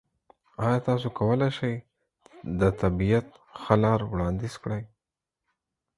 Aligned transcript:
ایا 0.65 0.79
تاسو 0.87 1.07
کولی 1.17 1.49
شئ 1.57 1.75
د 2.59 2.61
طبیعت 2.81 3.27
ښه 3.61 3.75
لار 3.83 3.99
وړاندیز 4.11 4.53
کړئ؟ 4.63 4.83